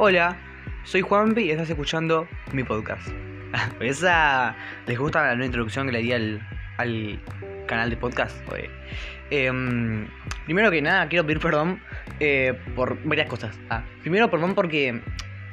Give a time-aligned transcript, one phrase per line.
[0.00, 0.36] Hola,
[0.84, 3.08] soy Juanpi y estás escuchando mi podcast.
[3.80, 4.54] ¿Esa
[4.86, 6.40] les gusta la nueva introducción que le di al,
[6.76, 7.20] al
[7.66, 8.40] canal de podcast?
[9.30, 10.06] Em,
[10.44, 11.82] primero que nada, quiero pedir perdón
[12.20, 13.58] eh, por varias cosas.
[13.70, 15.00] Ah, primero, perdón porque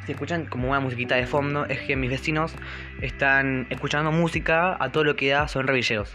[0.06, 2.54] si escuchan como una musiquita de fondo, es que mis vecinos
[3.02, 6.14] están escuchando música a todo lo que da, son revilleros.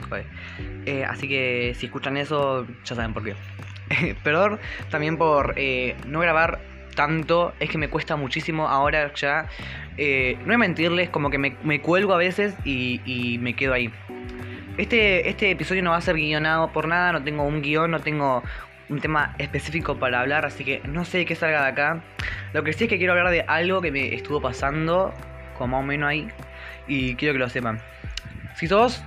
[0.86, 3.34] Eh, así que si escuchan eso, ya saben por qué.
[4.22, 9.46] Perdón también por eh, no grabar tanto, es que me cuesta muchísimo ahora ya.
[9.96, 13.74] eh, no a mentirles, como que me, me cuelgo a veces y, y me quedo
[13.74, 13.92] ahí.
[14.76, 18.00] Este, este episodio no va a ser guionado por nada, no tengo un guion, no
[18.00, 18.42] tengo
[18.88, 22.02] un tema específico para hablar, así que no sé qué salga de acá.
[22.52, 25.12] Lo que sí es que quiero hablar de algo que me estuvo pasando,
[25.58, 26.28] como más o menos ahí,
[26.88, 27.80] y quiero que lo sepan.
[28.56, 29.04] Si sos,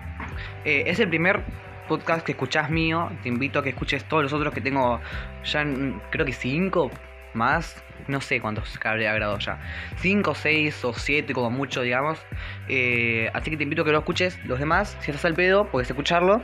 [0.64, 1.42] eh, es el primer
[1.88, 5.02] podcast que escuchás mío, te invito a que escuches todos los otros que tengo
[5.44, 6.90] ya, mm, creo que cinco
[7.36, 9.60] más, no sé cuántos habré grabado ya,
[9.98, 12.20] cinco, seis o siete como mucho, digamos.
[12.68, 14.44] Eh, así que te invito a que lo escuches.
[14.46, 16.42] Los demás, si estás al pedo, puedes escucharlo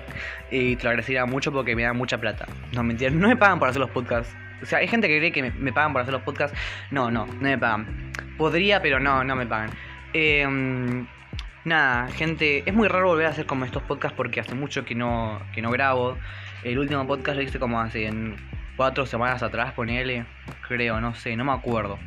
[0.51, 2.45] y te lo agradecería mucho porque me da mucha plata.
[2.73, 4.35] No, mentira, no me pagan por hacer los podcasts.
[4.61, 6.57] O sea, hay gente que cree que me, pagan por hacer los podcasts.
[6.91, 8.11] No, no, no me pagan.
[8.37, 9.71] Podría, pero no, no me pagan.
[10.13, 11.05] Eh,
[11.65, 14.95] Nada, gente, es muy raro volver a hacer como estos podcasts porque hace mucho que
[14.95, 16.17] no, que no grabo.
[16.63, 18.37] El último podcast lo hice como hace en
[18.79, 20.25] cuatro semanas atrás, ponele,
[20.65, 21.99] creo, no sé, no me acuerdo.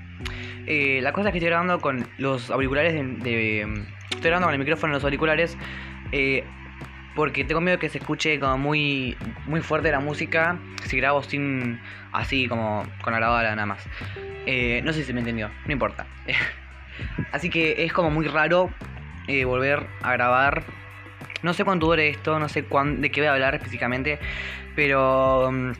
[0.67, 3.61] Eh, la cosa es que estoy grabando con los auriculares de...
[4.05, 5.59] estoy grabando con el micrófono en los auriculares
[6.13, 6.45] eh,
[7.15, 11.79] porque tengo miedo que se escuche como muy, muy fuerte la música si grabo sin...
[12.11, 13.87] así como con la grabadora nada más.
[14.47, 16.07] Eh, no sé si me entendió, no importa.
[17.33, 18.71] Así que es como muy raro
[19.45, 20.65] volver a grabar.
[21.43, 24.19] No sé cuánto dure esto, no sé cuán- de qué voy a hablar específicamente,
[24.77, 25.73] pero mm,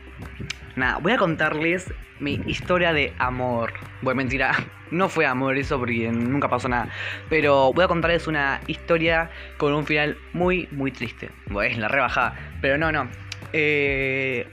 [0.75, 3.73] nada, voy a contarles mi historia de amor.
[4.01, 4.51] Bueno, mentira,
[4.91, 6.89] no fue amor eso porque nunca pasó nada,
[7.29, 11.29] pero voy a contarles una historia con un final muy, muy triste.
[11.47, 13.09] Bueno, es la rebajada, pero no, no.
[13.53, 14.47] Eh,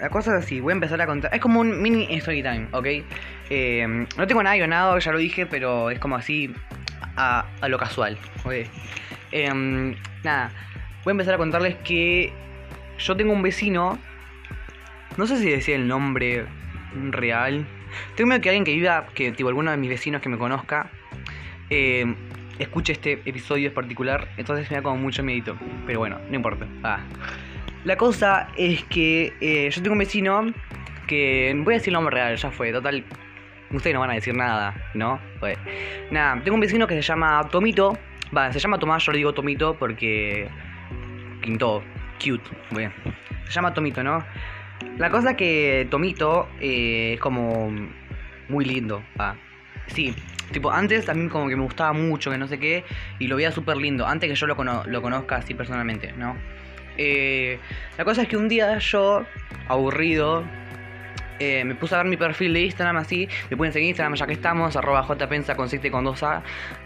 [0.00, 1.34] la cosa es así, voy a empezar a contar.
[1.34, 2.86] Es como un mini story time, ¿ok?
[3.50, 6.52] Eh, no tengo nada guionado, ya lo dije, pero es como así
[7.16, 8.52] a, a lo casual, ¿ok?
[9.32, 10.50] Em, nada,
[11.04, 12.32] voy a empezar a contarles que
[12.98, 13.98] yo tengo un vecino.
[15.16, 16.46] No sé si decía el nombre
[17.10, 17.66] real.
[18.14, 20.90] Tengo miedo que alguien que viva, que tipo alguno de mis vecinos que me conozca,
[21.70, 22.14] eh,
[22.58, 24.28] escuche este episodio en particular.
[24.36, 25.56] Entonces me da como mucho miedito.
[25.86, 26.66] Pero bueno, no importa.
[27.84, 30.52] La cosa es que eh, yo tengo un vecino
[31.06, 31.54] que.
[31.64, 32.72] Voy a decir el nombre real, ya fue.
[32.72, 33.04] Total.
[33.70, 35.18] Ustedes no van a decir nada, ¿no?
[35.40, 35.58] Pues.
[36.10, 37.98] Nada, tengo un vecino que se llama Tomito.
[38.36, 40.48] Va, se llama Tomás, yo le digo Tomito porque.
[41.42, 41.82] Quinto,
[42.18, 42.92] cute, bien.
[43.46, 44.24] Se llama Tomito, ¿no?
[44.98, 47.70] La cosa es que Tomito eh, es como
[48.48, 49.02] muy lindo.
[49.18, 49.34] Ah,
[49.86, 50.14] sí,
[50.52, 52.84] tipo, antes también como que me gustaba mucho, que no sé qué,
[53.18, 54.56] y lo veía súper lindo, antes que yo lo
[55.02, 56.36] conozca así personalmente, ¿no?
[56.96, 57.58] Eh,
[57.96, 59.24] la cosa es que un día yo,
[59.68, 60.44] aburrido,
[61.38, 64.14] eh, me puse a ver mi perfil de Instagram así, me pueden seguir en Instagram
[64.14, 66.42] ya que estamos, arroba jpensa con 7 con 2a,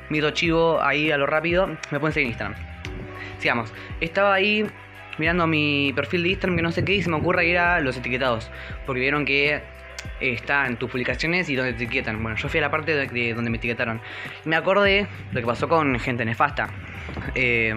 [0.09, 2.59] mito chivo ahí a lo rápido, me pueden seguir en Instagram.
[3.39, 4.67] Sigamos, estaba ahí
[5.19, 7.81] mirando mi perfil de Instagram que no sé qué y se me ocurre ir a
[7.81, 8.51] los etiquetados,
[8.85, 9.63] porque vieron que eh,
[10.21, 12.23] está en tus publicaciones y donde te etiquetan.
[12.23, 14.01] Bueno, yo fui a la parte de, de donde me etiquetaron.
[14.45, 16.69] Me acordé lo que pasó con gente nefasta.
[17.35, 17.75] Eh,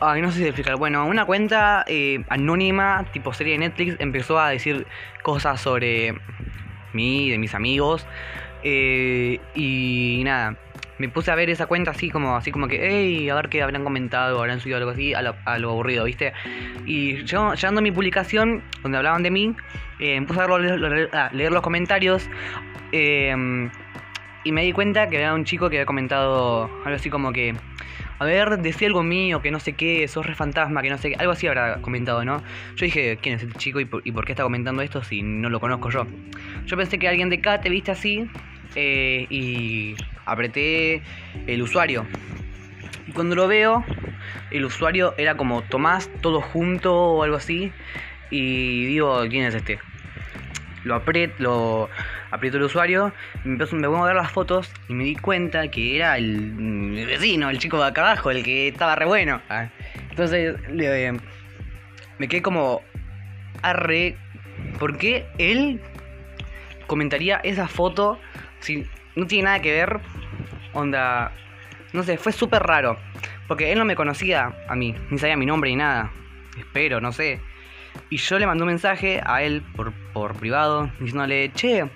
[0.00, 0.76] Ay, no sé si explicar.
[0.76, 4.86] Bueno, una cuenta eh, anónima, tipo serie de Netflix, empezó a decir
[5.22, 6.14] cosas sobre
[6.92, 8.06] mí, de mis amigos.
[8.62, 10.56] eh, y nada,
[10.98, 13.62] me puse a ver esa cuenta así como, así como que, hey, a ver qué
[13.62, 16.32] habrán comentado, habrán subido algo así, a lo, a lo aburrido, ¿viste?
[16.86, 19.54] Y llegó- llegando a mi publicación, donde hablaban de mí,
[19.98, 22.28] eh, me puse a leer, leer- a leer los comentarios.
[22.92, 23.34] eh,
[24.44, 27.52] y me di cuenta que había un chico que había comentado algo así como que,
[28.20, 31.10] a ver, decía algo mío, que no sé qué, sos re fantasma, que no sé
[31.10, 32.44] qué, algo así habrá comentado, ¿no?
[32.76, 35.20] Yo dije, ¿quién es este chico y por, y por qué está comentando esto si
[35.24, 36.06] no lo conozco yo?
[36.64, 38.24] Yo pensé que alguien de acá te viste así
[38.74, 41.02] eh, y apreté
[41.46, 42.06] el usuario.
[43.06, 43.84] Y cuando lo veo,
[44.50, 47.72] el usuario era como Tomás, todo junto o algo así.
[48.30, 49.78] Y digo, ¿quién es este?
[50.84, 51.90] Lo aprieto, lo
[52.30, 53.12] aprieto el usuario,
[53.44, 57.50] me, pongo a ver las fotos y me di cuenta que era el, mm, vecino,
[57.50, 59.40] el chico de acá abajo, el que estaba re bueno.
[59.48, 59.68] Ah,
[60.10, 60.56] Entonces
[62.18, 62.82] me quedé como
[63.62, 64.16] arre,
[64.78, 65.80] ¿por qué él
[66.86, 68.18] comentaría esa foto
[68.60, 70.00] si no tiene nada que ver?
[70.72, 71.32] Onda,
[71.92, 72.96] no sé, fue súper raro.
[73.48, 76.10] Porque él no me conocía a mí, ni sabía mi nombre ni nada.
[76.58, 77.40] Espero, no sé.
[78.10, 81.88] Y yo le mandé un mensaje a él por, por privado, diciéndole, che,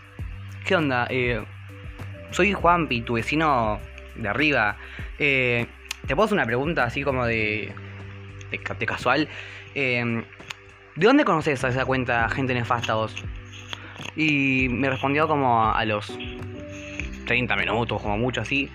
[0.65, 1.07] ¿qué onda?
[1.11, 1.45] Eh,
[2.31, 3.81] soy Juanpi, tu vecino
[4.15, 4.77] de arriba.
[5.19, 5.67] Eh,
[6.07, 7.73] te puedo hacer una pregunta así como de,
[8.51, 9.29] de, casual.
[9.75, 10.25] Eh,
[10.97, 13.15] ¿De dónde conoces a esa cuenta Gente Nefasta vos?
[14.17, 16.17] Y me respondió como a los
[17.31, 18.69] 30 minutos, como mucho así.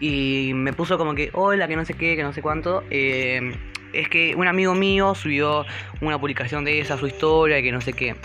[0.00, 2.82] Y me puso como que, hola, que no sé qué, que no sé cuánto.
[2.88, 3.54] Eh,
[3.92, 5.66] es que un amigo mío subió
[6.00, 8.16] una publicación de esa, su historia, y que no sé qué.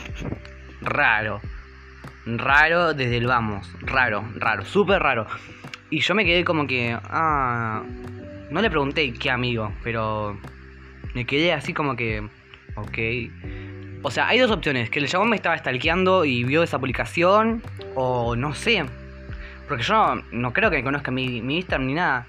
[0.79, 1.41] Raro.
[2.25, 3.69] Raro desde el vamos.
[3.81, 5.27] Raro, raro, súper raro.
[5.89, 7.83] Y yo me quedé como que, ah,
[8.49, 10.39] no le pregunté qué amigo, pero
[11.13, 12.25] me quedé así como que,
[12.77, 12.97] ok.
[14.03, 17.61] O sea, hay dos opciones, que el chabón me estaba stalkeando y vio esa publicación,
[17.95, 18.85] o no sé,
[19.67, 22.25] porque yo no, creo que me conozca mi, mi Instagram ni nada.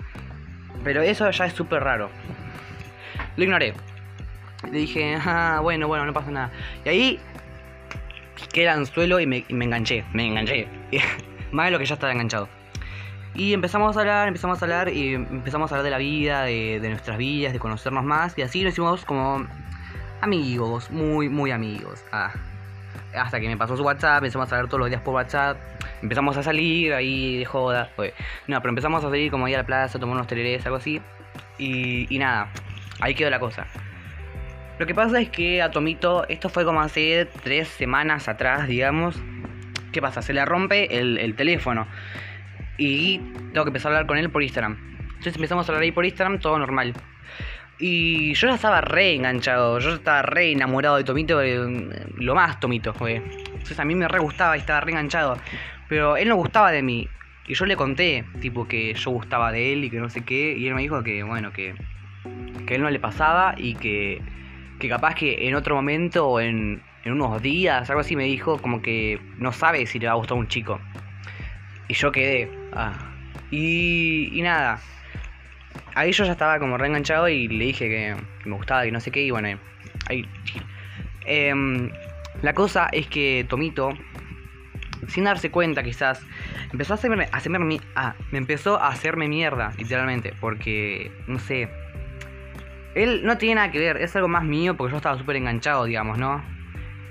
[0.84, 2.10] Pero eso ya es súper raro.
[3.36, 3.74] Lo ignoré.
[4.70, 6.50] Le dije, ah, bueno, bueno, no pasa nada.
[6.84, 7.20] Y ahí
[8.52, 10.04] quedé el anzuelo y me, enganché.
[10.12, 10.68] Me enganché.
[11.52, 12.48] Más de lo que ya estaba enganchado.
[13.34, 16.80] Y empezamos a hablar, empezamos a hablar y empezamos a hablar de la vida, de,
[16.88, 18.36] nuestras vidas, de conocernos más.
[18.38, 19.46] Y así lo hicimos como
[20.22, 22.02] amigos, muy, muy amigos.
[22.12, 22.32] Ah.
[23.14, 25.58] Hasta que me pasó su WhatsApp, empezamos a hablar todos los días por WhatsApp
[26.02, 27.90] empezamos a salir ahí de joda.
[28.46, 31.00] No, pero empezamos a salir como ahí a la plaza, tomar unos tererés, algo así.
[31.58, 32.48] Y, nada,
[33.00, 33.66] ahí quedó la cosa.
[34.78, 39.16] Lo que pasa es que a Tomito, esto fue como hace tres semanas atrás, digamos.
[39.92, 40.20] ¿Qué pasa?
[40.20, 41.86] Se le rompe el, el teléfono.
[42.76, 43.18] Y
[43.52, 44.76] tengo que empezar a hablar con él por Instagram.
[45.00, 46.92] Entonces empezamos a hablar ahí por Instagram, todo normal.
[47.78, 52.94] Y yo ya estaba re enganchado, yo estaba re enamorado de Tomito, lo más Tomito,
[52.94, 53.16] fue.
[53.16, 55.36] Entonces a mí me re gustaba y estaba re enganchado.
[55.88, 57.08] Pero él no gustaba de mí.
[57.48, 60.56] Y yo le conté, tipo, que yo gustaba de él y que no sé qué.
[60.56, 61.74] Y él me dijo que, bueno, que,
[62.66, 64.20] que él no le pasaba y que,
[64.80, 68.58] que capaz que en otro momento o en, en unos días, algo así, me dijo
[68.58, 70.80] como que no sabe si le va a gustar un chico.
[71.88, 72.50] Y yo quedé.
[72.72, 72.94] Ah.
[73.52, 74.80] Y, y nada.
[75.94, 79.12] Ahí yo ya estaba como reenganchado y le dije que, me gustaba y no sé
[79.12, 79.22] qué.
[79.22, 79.56] Y bueno,
[80.08, 80.26] ahí.
[81.26, 81.54] Eh,
[82.42, 83.94] la cosa es que Tomito
[85.08, 86.20] sin darse cuenta quizás,
[86.72, 91.68] empezó a hacerme, a hacerme, ah, me empezó a hacerme mierda, literalmente, porque, no sé,
[92.94, 95.84] él no tiene nada que ver, es algo más mío porque yo estaba súper enganchado,
[95.84, 96.42] digamos, ¿no?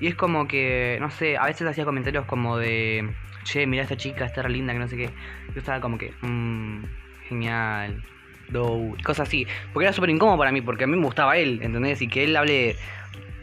[0.01, 3.09] Y es como que, no sé, a veces hacía comentarios como de,
[3.43, 5.09] che, mira esta chica, está re linda, que no sé qué.
[5.53, 6.83] Yo estaba como que, mmm,
[7.29, 8.03] genial,
[8.49, 9.47] do, cosas así.
[9.73, 12.01] Porque era súper incómodo para mí, porque a mí me gustaba él, ¿entendés?
[12.01, 12.75] Y que él hable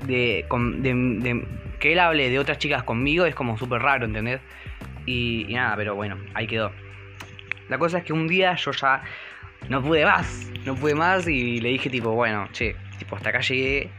[0.06, 1.46] de, de
[1.78, 4.40] que él hable de otras chicas conmigo es como súper raro, ¿entendés?
[5.04, 6.70] Y, nada, pero bueno, ahí quedó.
[7.69, 9.02] La cosa es que un día yo ya
[9.69, 13.40] no pude más, no pude más y le dije tipo, bueno, che, tipo, hasta acá
[13.40, 13.90] llegué.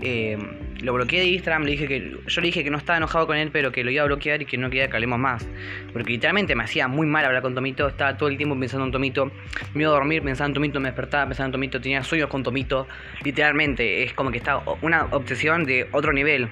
[0.00, 0.36] Eh,
[0.80, 3.36] lo bloqueé de Instagram, le dije que yo le dije que no estaba enojado con
[3.36, 5.46] él, pero que lo iba a bloquear y que no quería que hablemos más.
[5.92, 8.92] Porque literalmente me hacía muy mal hablar con Tomito, estaba todo el tiempo pensando en
[8.92, 9.30] Tomito.
[9.74, 12.42] Me iba a dormir pensando en Tomito, me despertaba pensando en Tomito, tenía sueños con
[12.42, 12.88] Tomito.
[13.24, 16.48] Literalmente, es como que estaba una obsesión de otro nivel.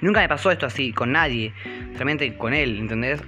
[0.00, 1.52] Nunca me pasó esto así, con nadie.
[1.94, 3.22] Realmente con él, ¿entendés?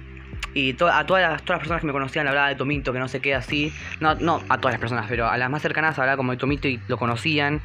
[0.53, 3.07] Y a todas las, todas las personas que me conocían hablaba de Tomito, que no
[3.07, 3.73] sé qué, así.
[3.99, 6.67] No, no a todas las personas, pero a las más cercanas hablaba como de Tomito
[6.67, 7.61] y lo conocían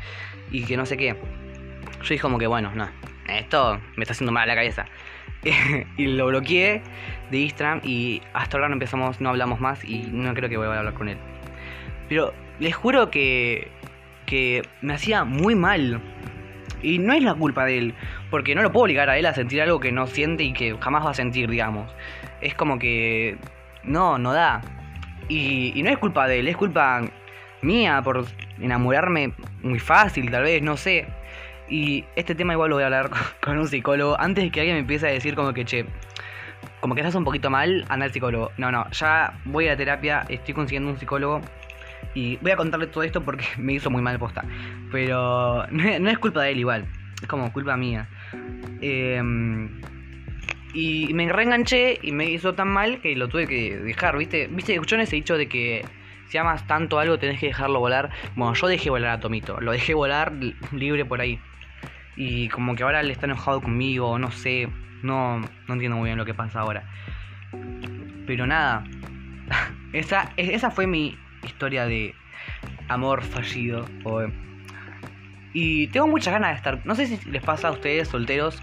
[0.50, 1.16] y que no sé qué.
[2.02, 2.88] Yo dije como que, bueno, no,
[3.28, 4.86] esto me está haciendo mal a la cabeza.
[5.96, 6.82] y lo bloqueé
[7.30, 10.66] de Instagram y hasta ahora no empezamos, no hablamos más y no creo que voy
[10.66, 11.18] a hablar con él.
[12.08, 13.70] Pero les juro que,
[14.26, 16.00] que me hacía muy mal
[16.84, 17.94] y no es la culpa de él,
[18.30, 20.76] porque no lo puedo obligar a él a sentir algo que no siente y que
[20.80, 21.90] jamás va a sentir, digamos.
[22.40, 23.38] Es como que
[23.82, 24.60] no, no da.
[25.28, 27.02] Y, no es culpa de él, es culpa
[27.62, 28.26] mía por
[28.60, 31.06] enamorarme muy fácil, tal vez, no sé.
[31.68, 33.10] Y este tema igual lo voy a hablar
[33.42, 35.86] con un psicólogo antes de que alguien me empiece a decir como que, che,
[36.80, 38.50] como que estás un poquito mal, anda al psicólogo.
[38.58, 41.40] No, no, ya voy a la terapia, estoy consiguiendo un psicólogo
[42.14, 44.44] y voy a contarle todo esto porque me hizo muy mal posta.
[44.90, 46.86] Pero no, es culpa de él igual.
[47.20, 48.08] Es como culpa mía.
[48.80, 49.80] Em,
[50.74, 54.48] y me reenganché y me hizo tan mal que lo tuve que dejar, ¿viste?
[54.48, 54.74] ¿Viste?
[54.74, 55.84] Escuchó ese dicho de que
[56.28, 58.10] si amas tanto algo tenés que dejarlo volar.
[58.34, 59.60] Bueno, yo dejé volar a Tomito.
[59.60, 60.32] Lo dejé volar
[60.72, 61.40] libre por ahí.
[62.16, 64.68] Y como que ahora le está enojado conmigo, no sé.
[65.02, 66.84] No, no entiendo muy bien lo que pasa ahora.
[68.26, 68.84] Pero nada.
[69.92, 72.14] Esa, esa fue mi historia de
[72.88, 73.86] amor fallido.
[75.52, 78.60] Y tengo muchas ganas de estar, no sé si les pasa a ustedes solteros,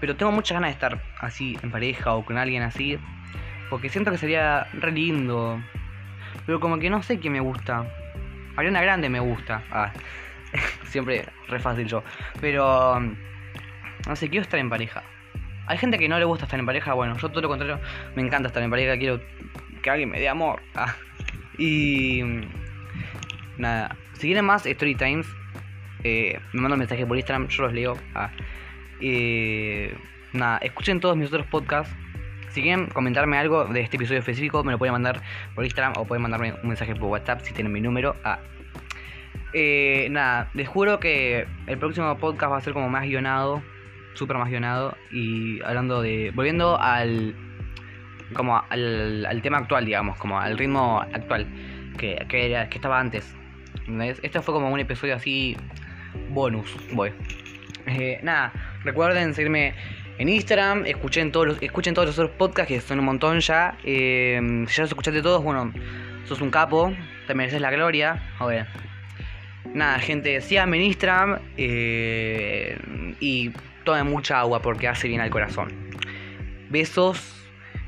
[0.00, 2.98] pero tengo muchas ganas de estar así en pareja o con alguien así,
[3.70, 5.60] porque siento que sería re lindo.
[6.46, 7.84] Pero como que no sé qué me gusta.
[8.56, 9.64] Ariana Grande me gusta.
[9.70, 9.92] Ah,
[10.84, 12.04] siempre re fácil yo.
[12.40, 15.02] Pero no sé, quiero estar en pareja.
[15.66, 17.80] Hay gente que no le gusta estar en pareja, bueno, yo todo lo contrario,
[18.14, 19.20] me encanta estar en pareja, quiero
[19.82, 20.62] que alguien me dé amor.
[20.76, 20.94] Ah.
[21.58, 22.22] Y
[23.58, 25.26] nada, si quieren más story times,
[26.04, 27.96] eh, me mandan mensajes por Instagram, yo los leo.
[29.00, 29.96] Eh,
[30.32, 31.94] nada, escuchen todos mis otros podcasts.
[32.50, 35.20] Si quieren comentarme algo de este episodio específico, me lo pueden mandar
[35.54, 38.16] por Instagram o pueden mandarme un mensaje por WhatsApp si tienen mi número.
[38.24, 38.38] Ah.
[39.52, 43.62] Eh, nada, les juro que el próximo podcast va a ser como más guionado,
[44.14, 44.96] súper más guionado.
[45.10, 46.30] Y hablando de.
[46.34, 47.34] Volviendo al.
[48.34, 51.46] Como al, al tema actual, digamos, como al ritmo actual
[51.96, 53.34] que, que, era, que estaba antes.
[53.80, 54.18] ¿entendés?
[54.22, 55.56] Este fue como un episodio así.
[56.30, 57.12] Bonus, voy.
[57.86, 58.52] Eh, nada,
[58.84, 59.74] recuerden seguirme
[60.18, 63.76] en Instagram, escuchen todos los, escuchen todos los otros podcasts que son un montón ya.
[63.84, 65.72] Eh, si ya los escuchaste todos, bueno,
[66.24, 66.94] sos un capo,
[67.26, 68.22] te mereces la gloria.
[68.38, 68.66] Joder.
[69.74, 72.78] Nada, gente, síganme en Instagram eh,
[73.20, 73.50] y
[73.84, 75.72] tomen mucha agua porque hace bien al corazón.
[76.70, 77.35] Besos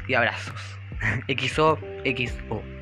[0.09, 0.81] y abrazos.
[1.29, 2.78] XO, XO.